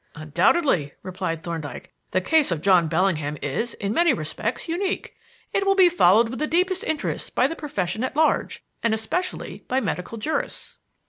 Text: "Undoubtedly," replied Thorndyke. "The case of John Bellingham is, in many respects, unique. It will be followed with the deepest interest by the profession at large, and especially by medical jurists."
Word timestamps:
"Undoubtedly," 0.15 0.93
replied 1.03 1.43
Thorndyke. 1.43 1.93
"The 2.09 2.21
case 2.21 2.49
of 2.49 2.63
John 2.63 2.87
Bellingham 2.87 3.37
is, 3.39 3.75
in 3.75 3.93
many 3.93 4.13
respects, 4.15 4.67
unique. 4.67 5.13
It 5.53 5.63
will 5.63 5.75
be 5.75 5.89
followed 5.89 6.29
with 6.29 6.39
the 6.39 6.47
deepest 6.47 6.83
interest 6.85 7.35
by 7.35 7.45
the 7.45 7.55
profession 7.55 8.03
at 8.03 8.15
large, 8.15 8.63
and 8.81 8.95
especially 8.95 9.63
by 9.67 9.79
medical 9.79 10.17
jurists." 10.17 10.79